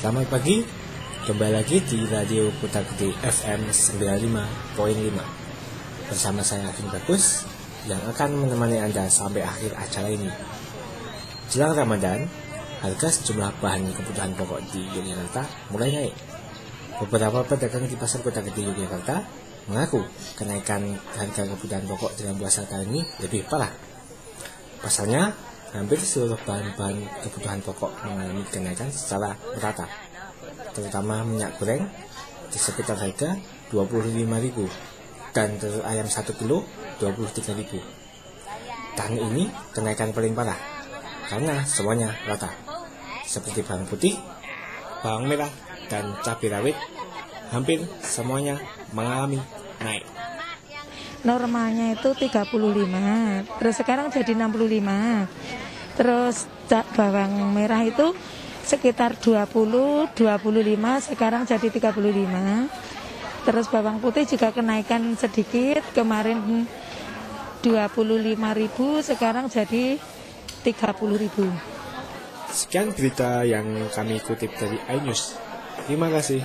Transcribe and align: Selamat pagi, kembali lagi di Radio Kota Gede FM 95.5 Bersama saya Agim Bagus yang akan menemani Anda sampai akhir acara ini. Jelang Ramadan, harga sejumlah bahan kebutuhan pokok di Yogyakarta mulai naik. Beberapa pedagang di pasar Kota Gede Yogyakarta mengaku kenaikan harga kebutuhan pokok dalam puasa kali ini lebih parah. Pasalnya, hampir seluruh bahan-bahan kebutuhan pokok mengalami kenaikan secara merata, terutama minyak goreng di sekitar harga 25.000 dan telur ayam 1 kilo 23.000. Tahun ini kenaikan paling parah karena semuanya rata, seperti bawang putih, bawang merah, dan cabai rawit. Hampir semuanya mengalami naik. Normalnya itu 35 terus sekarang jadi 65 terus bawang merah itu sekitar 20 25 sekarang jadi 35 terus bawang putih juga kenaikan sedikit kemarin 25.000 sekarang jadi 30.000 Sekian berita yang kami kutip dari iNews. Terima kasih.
Selamat 0.00 0.32
pagi, 0.32 0.64
kembali 1.28 1.60
lagi 1.60 1.76
di 1.84 2.08
Radio 2.08 2.48
Kota 2.56 2.80
Gede 2.80 3.12
FM 3.20 3.68
95.5 3.68 4.80
Bersama 6.08 6.40
saya 6.40 6.72
Agim 6.72 6.88
Bagus 6.88 7.44
yang 7.84 8.00
akan 8.08 8.48
menemani 8.48 8.80
Anda 8.80 9.12
sampai 9.12 9.44
akhir 9.44 9.76
acara 9.76 10.08
ini. 10.08 10.32
Jelang 11.52 11.76
Ramadan, 11.76 12.24
harga 12.80 13.12
sejumlah 13.12 13.60
bahan 13.60 13.92
kebutuhan 13.92 14.32
pokok 14.40 14.72
di 14.72 14.88
Yogyakarta 14.88 15.44
mulai 15.68 15.92
naik. 15.92 16.16
Beberapa 17.04 17.44
pedagang 17.44 17.84
di 17.84 17.92
pasar 18.00 18.24
Kota 18.24 18.40
Gede 18.40 18.72
Yogyakarta 18.72 19.20
mengaku 19.68 20.00
kenaikan 20.32 20.96
harga 21.12 21.44
kebutuhan 21.44 21.84
pokok 21.84 22.16
dalam 22.16 22.40
puasa 22.40 22.64
kali 22.64 22.88
ini 22.88 23.04
lebih 23.20 23.44
parah. 23.44 23.68
Pasalnya, 24.80 25.36
hampir 25.70 26.02
seluruh 26.02 26.38
bahan-bahan 26.42 26.98
kebutuhan 27.22 27.62
pokok 27.62 27.94
mengalami 28.02 28.42
kenaikan 28.50 28.90
secara 28.90 29.38
merata, 29.54 29.86
terutama 30.74 31.22
minyak 31.22 31.54
goreng 31.58 31.86
di 32.50 32.58
sekitar 32.58 32.98
harga 32.98 33.38
25.000 33.70 34.26
dan 35.30 35.54
telur 35.62 35.86
ayam 35.86 36.10
1 36.10 36.40
kilo 36.40 36.66
23.000. 36.98 38.98
Tahun 38.98 39.18
ini 39.30 39.46
kenaikan 39.70 40.10
paling 40.10 40.34
parah 40.34 40.58
karena 41.30 41.62
semuanya 41.62 42.10
rata, 42.26 42.50
seperti 43.22 43.62
bawang 43.62 43.86
putih, 43.86 44.18
bawang 45.06 45.30
merah, 45.30 45.50
dan 45.86 46.18
cabai 46.26 46.50
rawit. 46.50 46.78
Hampir 47.50 47.82
semuanya 47.98 48.62
mengalami 48.94 49.42
naik. 49.82 50.06
Normalnya 51.26 51.98
itu 51.98 52.14
35 52.14 52.46
terus 53.58 53.74
sekarang 53.76 54.06
jadi 54.08 54.38
65 54.38 55.59
terus 56.00 56.48
bawang 56.96 57.52
merah 57.52 57.84
itu 57.84 58.16
sekitar 58.64 59.20
20 59.20 60.16
25 60.16 60.16
sekarang 61.12 61.44
jadi 61.44 61.68
35 61.68 63.44
terus 63.44 63.68
bawang 63.68 64.00
putih 64.00 64.24
juga 64.24 64.48
kenaikan 64.48 65.12
sedikit 65.20 65.84
kemarin 65.92 66.64
25.000 67.60 69.12
sekarang 69.12 69.52
jadi 69.52 70.00
30.000 70.64 71.80
Sekian 72.50 72.90
berita 72.90 73.46
yang 73.46 73.86
kami 73.94 74.18
kutip 74.26 74.50
dari 74.58 74.74
iNews. 74.90 75.38
Terima 75.86 76.10
kasih. 76.10 76.42